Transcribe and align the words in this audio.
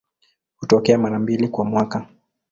Hutokea 0.55 0.97
mara 0.97 1.19
mbili 1.19 1.47
kwa 1.47 1.65
mwaka. 1.65 2.07